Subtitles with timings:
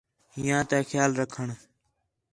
[0.35, 1.47] ہیّاں تا خیال رکھݨ